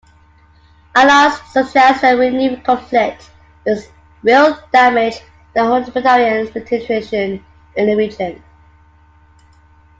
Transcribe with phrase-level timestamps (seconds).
[0.95, 3.29] Analysts suggest that renewed conflict
[4.23, 5.21] will damage
[5.53, 8.41] the humanitarian situation in the region.